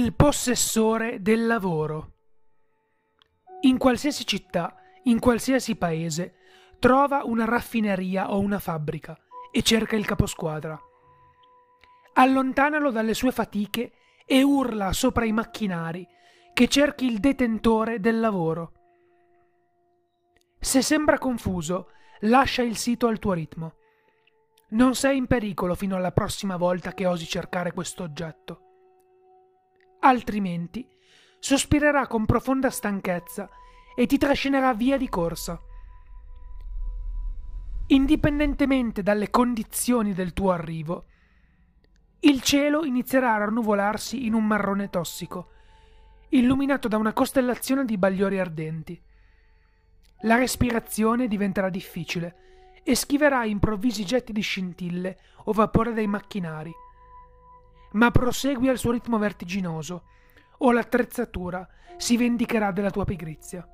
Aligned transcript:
Il 0.00 0.14
possessore 0.14 1.20
del 1.20 1.46
lavoro. 1.46 2.12
In 3.64 3.76
qualsiasi 3.76 4.24
città, 4.24 4.74
in 5.02 5.18
qualsiasi 5.18 5.76
paese, 5.76 6.36
trova 6.78 7.20
una 7.24 7.44
raffineria 7.44 8.32
o 8.32 8.38
una 8.38 8.58
fabbrica 8.58 9.14
e 9.52 9.60
cerca 9.60 9.96
il 9.96 10.06
caposquadra. 10.06 10.80
Allontanalo 12.14 12.90
dalle 12.90 13.12
sue 13.12 13.30
fatiche 13.30 13.92
e 14.24 14.42
urla 14.42 14.94
sopra 14.94 15.26
i 15.26 15.32
macchinari 15.32 16.08
che 16.54 16.66
cerchi 16.66 17.04
il 17.04 17.18
detentore 17.18 18.00
del 18.00 18.20
lavoro. 18.20 18.72
Se 20.58 20.80
sembra 20.80 21.18
confuso, 21.18 21.90
lascia 22.20 22.62
il 22.62 22.78
sito 22.78 23.06
al 23.06 23.18
tuo 23.18 23.34
ritmo. 23.34 23.74
Non 24.70 24.94
sei 24.94 25.18
in 25.18 25.26
pericolo 25.26 25.74
fino 25.74 25.94
alla 25.94 26.12
prossima 26.12 26.56
volta 26.56 26.94
che 26.94 27.04
osi 27.04 27.26
cercare 27.26 27.72
questo 27.72 28.02
oggetto. 28.02 28.64
Altrimenti, 30.00 30.88
sospirerà 31.38 32.06
con 32.06 32.26
profonda 32.26 32.70
stanchezza 32.70 33.48
e 33.94 34.06
ti 34.06 34.18
trascinerà 34.18 34.72
via 34.74 34.96
di 34.96 35.08
corsa. 35.08 35.60
Indipendentemente 37.88 39.02
dalle 39.02 39.30
condizioni 39.30 40.12
del 40.14 40.32
tuo 40.32 40.52
arrivo, 40.52 41.06
il 42.20 42.40
cielo 42.42 42.84
inizierà 42.84 43.34
a 43.34 43.38
rannuvolarsi 43.38 44.26
in 44.26 44.34
un 44.34 44.46
marrone 44.46 44.90
tossico, 44.90 45.48
illuminato 46.28 46.86
da 46.86 46.96
una 46.96 47.12
costellazione 47.12 47.84
di 47.84 47.98
bagliori 47.98 48.38
ardenti. 48.38 49.00
La 50.22 50.36
respirazione 50.36 51.28
diventerà 51.28 51.68
difficile 51.68 52.80
e 52.84 52.94
schiverai 52.94 53.50
improvvisi 53.50 54.04
getti 54.04 54.32
di 54.32 54.40
scintille 54.40 55.18
o 55.44 55.52
vapore 55.52 55.92
dai 55.92 56.06
macchinari. 56.06 56.72
Ma 57.92 58.10
prosegui 58.10 58.68
al 58.68 58.78
suo 58.78 58.92
ritmo 58.92 59.18
vertiginoso, 59.18 60.04
o 60.58 60.72
l'attrezzatura 60.72 61.68
si 61.96 62.16
vendicherà 62.16 62.70
della 62.70 62.90
tua 62.90 63.04
pigrizia. 63.04 63.66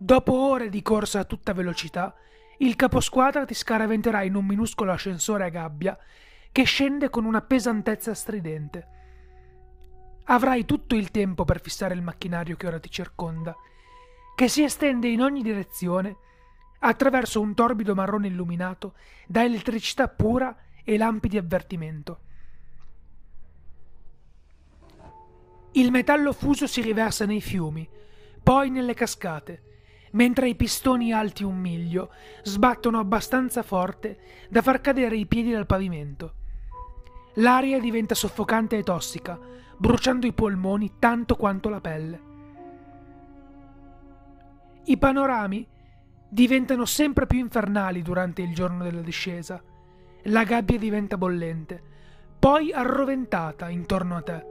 Dopo 0.00 0.32
ore 0.32 0.68
di 0.68 0.82
corsa 0.82 1.20
a 1.20 1.24
tutta 1.24 1.52
velocità, 1.52 2.14
il 2.58 2.76
caposquadra 2.76 3.44
ti 3.44 3.54
scaraventerà 3.54 4.22
in 4.22 4.34
un 4.34 4.44
minuscolo 4.44 4.92
ascensore 4.92 5.44
a 5.44 5.48
gabbia 5.48 5.98
che 6.52 6.64
scende 6.64 7.10
con 7.10 7.24
una 7.24 7.40
pesantezza 7.40 8.14
stridente. 8.14 8.88
Avrai 10.24 10.64
tutto 10.64 10.94
il 10.94 11.10
tempo 11.10 11.44
per 11.44 11.60
fissare 11.60 11.94
il 11.94 12.02
macchinario 12.02 12.56
che 12.56 12.66
ora 12.66 12.78
ti 12.78 12.90
circonda, 12.90 13.56
che 14.34 14.48
si 14.48 14.62
estende 14.62 15.08
in 15.08 15.20
ogni 15.20 15.42
direzione 15.42 16.16
attraverso 16.80 17.40
un 17.40 17.54
torbido 17.54 17.94
marrone 17.94 18.28
illuminato 18.28 18.94
da 19.26 19.42
elettricità 19.42 20.08
pura 20.08 20.56
e 20.88 20.96
lampi 20.96 21.28
di 21.28 21.36
avvertimento. 21.36 22.20
Il 25.72 25.90
metallo 25.90 26.32
fuso 26.32 26.66
si 26.66 26.80
riversa 26.80 27.26
nei 27.26 27.42
fiumi, 27.42 27.86
poi 28.42 28.70
nelle 28.70 28.94
cascate, 28.94 29.64
mentre 30.12 30.48
i 30.48 30.54
pistoni 30.54 31.12
alti 31.12 31.44
un 31.44 31.58
miglio 31.58 32.10
sbattono 32.42 32.98
abbastanza 32.98 33.62
forte 33.62 34.18
da 34.48 34.62
far 34.62 34.80
cadere 34.80 35.14
i 35.18 35.26
piedi 35.26 35.50
dal 35.50 35.66
pavimento. 35.66 36.36
L'aria 37.34 37.78
diventa 37.80 38.14
soffocante 38.14 38.78
e 38.78 38.82
tossica, 38.82 39.38
bruciando 39.76 40.26
i 40.26 40.32
polmoni 40.32 40.94
tanto 40.98 41.36
quanto 41.36 41.68
la 41.68 41.82
pelle. 41.82 42.20
I 44.84 44.96
panorami 44.96 45.68
diventano 46.30 46.86
sempre 46.86 47.26
più 47.26 47.40
infernali 47.40 48.00
durante 48.00 48.40
il 48.40 48.54
giorno 48.54 48.84
della 48.84 49.02
discesa. 49.02 49.62
La 50.24 50.44
gabbia 50.44 50.78
diventa 50.78 51.16
bollente, 51.16 51.82
poi 52.38 52.72
arroventata 52.72 53.68
intorno 53.68 54.16
a 54.16 54.22
te. 54.22 54.44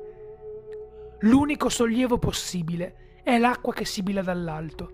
L'unico 1.21 1.69
sollievo 1.69 2.17
possibile 2.17 3.21
è 3.23 3.37
l'acqua 3.37 3.73
che 3.73 3.85
sibila 3.85 4.21
dall'alto, 4.21 4.91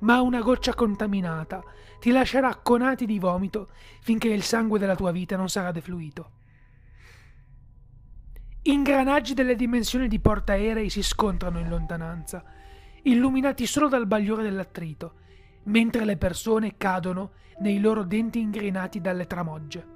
ma 0.00 0.20
una 0.20 0.40
goccia 0.40 0.74
contaminata 0.74 1.62
ti 1.98 2.10
lascerà 2.10 2.54
conati 2.56 3.06
di 3.06 3.18
vomito 3.18 3.68
finché 4.00 4.28
il 4.28 4.42
sangue 4.42 4.78
della 4.78 4.94
tua 4.94 5.10
vita 5.10 5.36
non 5.36 5.48
sarà 5.48 5.72
defluito. 5.72 6.30
Ingranaggi 8.62 9.34
delle 9.34 9.56
dimensioni 9.56 10.08
di 10.08 10.20
portaerei 10.20 10.88
si 10.88 11.02
scontrano 11.02 11.58
in 11.58 11.68
lontananza, 11.68 12.44
illuminati 13.02 13.66
solo 13.66 13.88
dal 13.88 14.06
bagliore 14.06 14.42
dell'attrito, 14.42 15.14
mentre 15.64 16.04
le 16.04 16.16
persone 16.16 16.76
cadono 16.76 17.32
nei 17.58 17.78
loro 17.78 18.04
denti 18.04 18.40
ingrinati 18.40 19.00
dalle 19.00 19.26
tramogge. 19.26 19.86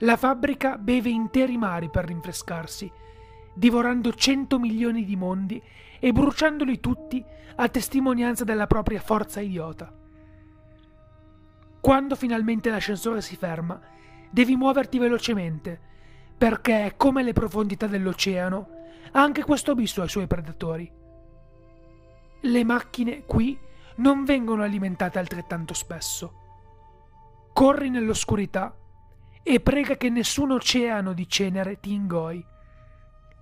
La 0.00 0.16
fabbrica 0.16 0.76
beve 0.76 1.08
interi 1.08 1.56
mari 1.56 1.88
per 1.88 2.04
rinfrescarsi, 2.04 2.90
divorando 3.54 4.12
cento 4.12 4.58
milioni 4.58 5.04
di 5.04 5.16
mondi 5.16 5.62
e 5.98 6.12
bruciandoli 6.12 6.80
tutti 6.80 7.24
a 7.56 7.68
testimonianza 7.68 8.44
della 8.44 8.66
propria 8.66 9.00
forza 9.00 9.40
idiota. 9.40 9.90
Quando 11.80 12.14
finalmente 12.14 12.68
l'ascensore 12.68 13.22
si 13.22 13.36
ferma, 13.36 13.80
devi 14.30 14.54
muoverti 14.56 14.98
velocemente, 14.98 15.80
perché, 16.36 16.92
come 16.98 17.22
le 17.22 17.32
profondità 17.32 17.86
dell'oceano, 17.86 18.68
anche 19.12 19.44
questo 19.44 19.70
abisso 19.70 20.02
ha 20.02 20.04
i 20.04 20.10
suoi 20.10 20.26
predatori. 20.26 20.92
Le 22.40 22.64
macchine 22.64 23.24
qui 23.24 23.58
non 23.96 24.24
vengono 24.24 24.62
alimentate 24.62 25.18
altrettanto 25.18 25.72
spesso. 25.72 26.34
Corri 27.54 27.88
nell'oscurità 27.88 28.76
e 29.48 29.60
prega 29.60 29.96
che 29.96 30.10
nessun 30.10 30.50
oceano 30.50 31.12
di 31.12 31.28
cenere 31.28 31.78
ti 31.78 31.92
ingoi, 31.92 32.44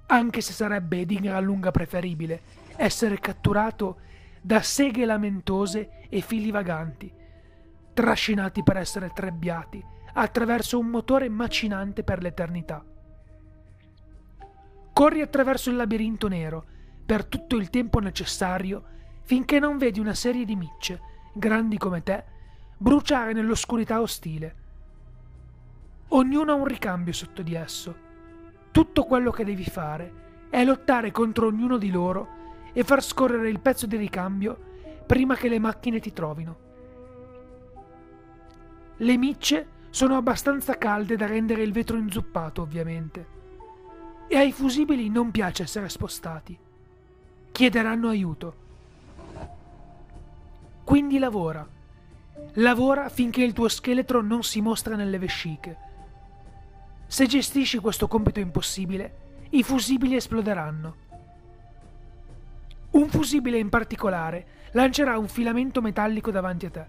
anche 0.09 0.41
se 0.43 0.53
sarebbe 0.53 1.07
di 1.07 1.19
gran 1.19 1.43
lunga 1.43 1.71
preferibile 1.71 2.43
essere 2.77 3.19
catturato 3.19 4.01
da 4.43 4.61
seghe 4.61 5.07
lamentose 5.07 6.03
e 6.11 6.21
fili 6.21 6.51
vaganti, 6.51 7.11
trascinati 7.95 8.63
per 8.63 8.77
essere 8.77 9.13
trebbiati 9.15 9.83
attraverso 10.13 10.79
un 10.79 10.89
motore 10.89 11.31
macinante 11.31 12.05
per 12.05 12.21
l'eternità. 12.21 12.85
Corri 14.93 15.23
attraverso 15.23 15.71
il 15.71 15.77
labirinto 15.77 16.29
nero 16.29 16.67
per 17.07 17.25
tutto 17.25 17.57
il 17.57 17.71
tempo 17.71 17.99
necessario 17.99 18.85
finché 19.23 19.59
non 19.59 19.79
vedi 19.79 20.01
una 20.01 20.15
serie 20.15 20.45
di 20.45 20.55
micce, 20.55 21.01
grandi 21.33 21.79
come 21.79 22.03
te, 22.03 22.25
bruciare 22.77 23.33
nell'oscurità 23.33 24.03
ostile. 24.03 24.57
Ognuno 26.15 26.53
ha 26.53 26.55
un 26.55 26.67
ricambio 26.67 27.13
sotto 27.13 27.43
di 27.43 27.55
esso. 27.55 27.93
Tutto 28.71 29.03
quello 29.03 29.33
che 29.33 29.45
devi 29.45 29.65
fare 29.65 30.47
è 30.49 30.65
lottare 30.65 31.11
contro 31.11 31.49
ognuno 31.49 31.77
di 31.77 31.91
loro 31.91 32.29
e 32.73 32.85
far 32.85 33.03
scorrere 33.03 33.49
il 33.49 33.59
pezzo 33.59 33.87
di 33.87 33.97
ricambio 33.97 34.57
prima 35.07 35.35
che 35.35 35.49
le 35.49 35.59
macchine 35.59 35.99
ti 35.99 36.13
trovino. 36.13 36.57
Le 38.97 39.17
micce 39.17 39.67
sono 39.91 40.17
abbastanza 40.17 40.79
calde 40.79 41.17
da 41.17 41.27
rendere 41.27 41.65
il 41.65 41.73
vetro 41.73 41.97
inzuppato, 41.97 42.63
ovviamente. 42.63 43.27
E 44.29 44.37
ai 44.37 44.53
fusibili 44.53 45.09
non 45.09 45.33
piace 45.33 45.65
essere 45.65 45.89
spostati. 45.89 46.57
Chiederanno 47.51 48.09
aiuto. 48.09 48.55
Quindi 50.85 51.19
lavora. 51.19 51.69
Lavora 52.55 53.09
finché 53.09 53.43
il 53.43 53.53
tuo 53.53 53.67
scheletro 53.67 54.23
non 54.23 54.45
si 54.45 54.61
mostra 54.61 54.95
nelle 54.95 55.19
vesciche. 55.19 55.84
Se 57.15 57.27
gestisci 57.27 57.79
questo 57.79 58.09
compito 58.09 58.41
impossibile, 58.41 59.47
i 59.51 59.63
fusibili 59.63 60.17
esploderanno. 60.17 60.97
Un 62.91 63.09
fusibile 63.09 63.57
in 63.57 63.69
particolare 63.69 64.47
lancerà 64.73 65.17
un 65.17 65.29
filamento 65.29 65.81
metallico 65.81 66.33
davanti 66.33 66.67
a 66.67 66.71
te. 66.71 66.87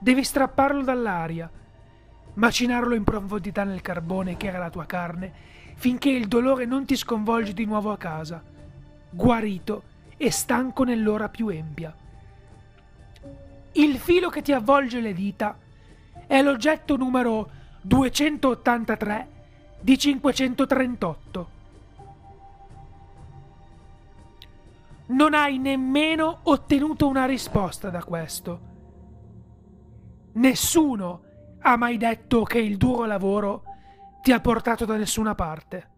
Devi 0.00 0.24
strapparlo 0.24 0.82
dall'aria, 0.82 1.48
macinarlo 2.34 2.96
in 2.96 3.04
profondità 3.04 3.62
nel 3.62 3.82
carbone 3.82 4.36
che 4.36 4.48
era 4.48 4.58
la 4.58 4.70
tua 4.70 4.84
carne, 4.84 5.32
finché 5.76 6.10
il 6.10 6.26
dolore 6.26 6.64
non 6.64 6.84
ti 6.84 6.96
sconvolge 6.96 7.52
di 7.52 7.64
nuovo 7.64 7.92
a 7.92 7.96
casa, 7.96 8.42
guarito 9.10 9.82
e 10.16 10.28
stanco 10.32 10.82
nell'ora 10.82 11.28
più 11.28 11.46
empia. 11.46 11.94
Il 13.74 13.96
filo 13.98 14.28
che 14.28 14.42
ti 14.42 14.50
avvolge 14.50 15.00
le 15.00 15.12
dita 15.12 15.56
è 16.26 16.42
l'oggetto 16.42 16.96
numero 16.96 17.60
283 17.82 19.28
di 19.80 19.98
538. 19.98 21.50
Non 25.06 25.34
hai 25.34 25.58
nemmeno 25.58 26.40
ottenuto 26.44 27.08
una 27.08 27.26
risposta 27.26 27.90
da 27.90 28.02
questo. 28.02 28.70
Nessuno 30.34 31.22
ha 31.60 31.76
mai 31.76 31.96
detto 31.96 32.44
che 32.44 32.58
il 32.58 32.76
duro 32.76 33.04
lavoro 33.04 33.64
ti 34.22 34.32
ha 34.32 34.40
portato 34.40 34.84
da 34.84 34.96
nessuna 34.96 35.34
parte. 35.34 35.90